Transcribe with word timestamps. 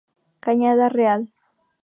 Cañada 0.45 0.87
Real. 0.97 1.21